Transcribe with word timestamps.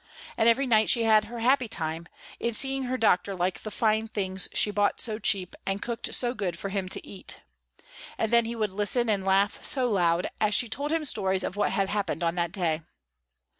And 0.35 0.49
every 0.49 0.65
night 0.65 0.89
she 0.89 1.03
had 1.03 1.25
her 1.25 1.41
happy 1.41 1.67
time, 1.67 2.07
in 2.39 2.55
seeing 2.55 2.85
her 2.85 2.97
Doctor 2.97 3.35
like 3.35 3.61
the 3.61 3.69
fine 3.69 4.07
things 4.07 4.47
she 4.51 4.71
bought 4.71 4.99
so 4.99 5.19
cheap 5.19 5.53
and 5.63 5.79
cooked 5.79 6.11
so 6.15 6.33
good 6.33 6.57
for 6.57 6.69
him 6.69 6.89
to 6.89 7.07
eat. 7.07 7.41
And 8.17 8.33
then 8.33 8.45
he 8.45 8.55
would 8.55 8.71
listen 8.71 9.11
and 9.11 9.23
laugh 9.23 9.63
so 9.63 9.87
loud, 9.87 10.25
as 10.39 10.55
she 10.55 10.67
told 10.69 10.91
him 10.91 11.05
stories 11.05 11.43
of 11.43 11.55
what 11.55 11.69
had 11.69 11.89
happened 11.89 12.23
on 12.23 12.33
that 12.33 12.51
day. 12.51 12.81